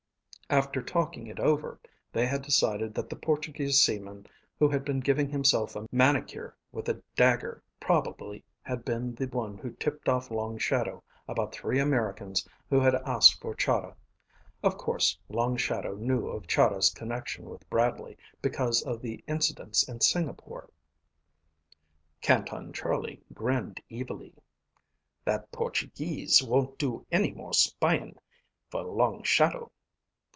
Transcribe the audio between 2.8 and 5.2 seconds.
that the Portuguese seaman who had been